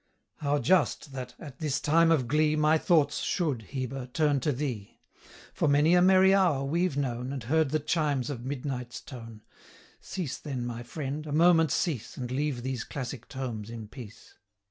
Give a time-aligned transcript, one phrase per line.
[0.37, 4.99] How just that, at this time of glee, My thoughts should, Heber, turn to thee!
[5.53, 9.43] For many a merry hour we've known, 125 And heard the chimes of midnight's tone.
[9.99, 11.27] Cease, then, my friend!
[11.27, 14.33] a moment cease, And leave these classic tomes in peace!